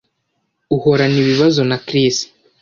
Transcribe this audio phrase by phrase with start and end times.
[0.75, 2.17] Uhorana ibibazo na Chris